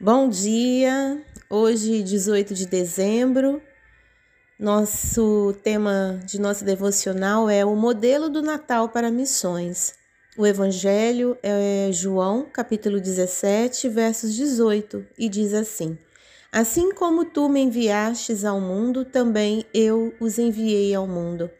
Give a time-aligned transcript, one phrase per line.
[0.00, 3.60] Bom dia, hoje, 18 de dezembro.
[4.56, 9.94] Nosso tema de nossa devocional é o modelo do Natal para missões.
[10.36, 15.98] O evangelho é João, capítulo 17, versos 18, e diz assim:
[16.52, 21.50] Assim como tu me enviastes ao mundo, também eu os enviei ao mundo.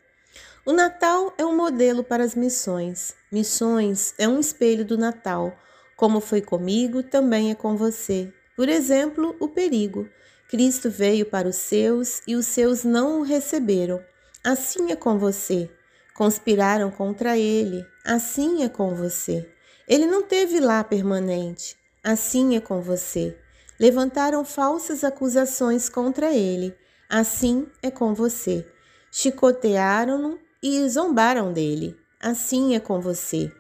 [0.65, 3.17] O Natal é um modelo para as missões.
[3.33, 5.59] Missões é um espelho do Natal
[5.99, 8.33] como foi comigo, também é com você.
[8.55, 10.09] Por exemplo, o perigo.
[10.49, 14.01] Cristo veio para os seus e os seus não o receberam.
[14.45, 15.69] Assim é com você.
[16.15, 17.85] Conspiraram contra ele.
[18.05, 19.45] Assim é com você.
[19.89, 21.77] Ele não teve lá permanente.
[22.05, 23.37] Assim é com você.
[23.77, 26.77] Levantaram falsas acusações contra ele.
[27.11, 28.65] Assim é com você.
[29.11, 31.97] Chicotearam-no e zombaram dele.
[32.21, 33.51] Assim é com você.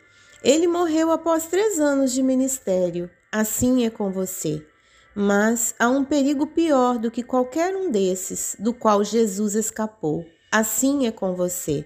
[0.42, 3.10] Ele morreu após três anos de ministério.
[3.30, 4.64] Assim é com você.
[5.14, 10.24] Mas há um perigo pior do que qualquer um desses, do qual Jesus escapou.
[10.50, 11.84] Assim é com você.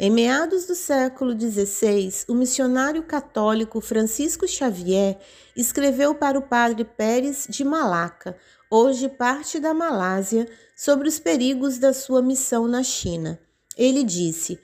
[0.00, 5.18] Em meados do século XVI, o missionário católico Francisco Xavier
[5.56, 8.36] escreveu para o padre Pérez de Malaca,
[8.70, 13.40] hoje parte da Malásia, sobre os perigos da sua missão na China.
[13.76, 14.60] Ele disse: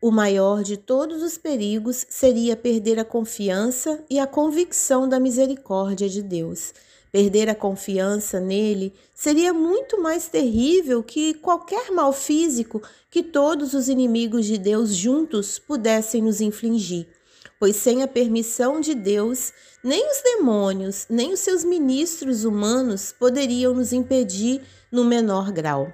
[0.00, 6.08] o maior de todos os perigos seria perder a confiança e a convicção da misericórdia
[6.08, 6.72] de Deus.
[7.10, 13.88] Perder a confiança nele seria muito mais terrível que qualquer mal físico que todos os
[13.88, 17.08] inimigos de Deus juntos pudessem nos infligir.
[17.58, 19.52] Pois sem a permissão de Deus,
[19.82, 24.62] nem os demônios, nem os seus ministros humanos poderiam nos impedir
[24.92, 25.92] no menor grau.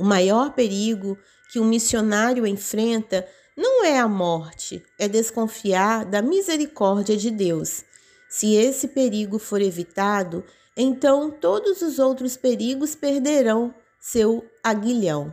[0.00, 1.16] O maior perigo
[1.54, 3.24] que um missionário enfrenta
[3.56, 7.84] não é a morte, é desconfiar da misericórdia de Deus.
[8.28, 10.42] Se esse perigo for evitado,
[10.76, 15.32] então todos os outros perigos perderão seu aguilhão.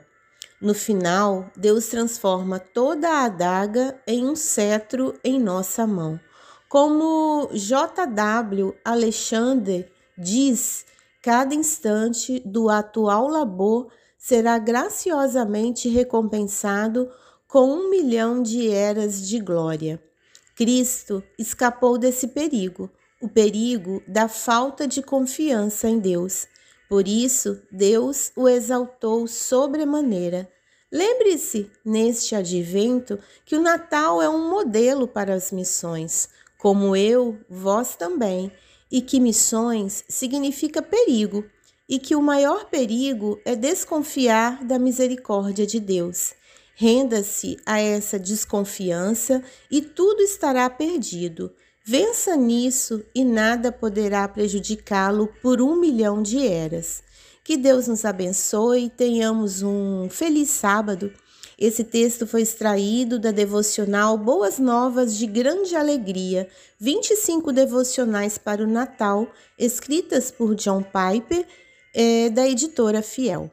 [0.62, 6.20] No final, Deus transforma toda a adaga em um cetro em nossa mão.
[6.70, 8.76] Como J.W.
[8.86, 10.86] Alexander diz,
[11.20, 17.12] cada instante do atual labor será graciosamente recompensado
[17.48, 20.02] com um milhão de eras de glória.
[20.56, 22.88] Cristo escapou desse perigo,
[23.20, 26.48] o perigo da falta de confiança em Deus.
[26.88, 30.48] Por isso, Deus o exaltou sobremaneira.
[30.92, 37.96] Lembre-se, neste advento, que o Natal é um modelo para as missões, como eu, vós
[37.96, 38.52] também,
[38.92, 41.44] e que missões significa perigo
[41.92, 46.34] e que o maior perigo é desconfiar da misericórdia de Deus.
[46.74, 51.52] Renda-se a essa desconfiança e tudo estará perdido.
[51.84, 57.04] Vença nisso e nada poderá prejudicá-lo por um milhão de eras.
[57.44, 61.12] Que Deus nos abençoe e tenhamos um feliz sábado.
[61.60, 66.48] Esse texto foi extraído da devocional Boas Novas de Grande Alegria,
[66.80, 69.28] 25 devocionais para o Natal,
[69.60, 71.46] escritas por John Piper
[71.94, 73.50] é, da editora Fiel.